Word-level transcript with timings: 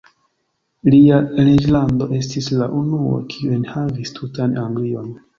Lia 0.93 1.17
reĝlando 1.49 2.07
estis 2.19 2.47
la 2.61 2.69
unua, 2.79 3.19
kiu 3.33 3.53
enhavis 3.59 4.15
tutan 4.21 4.57
Anglion. 4.63 5.13